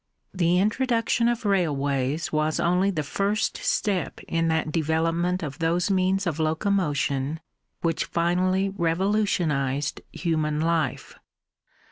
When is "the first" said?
2.89-3.57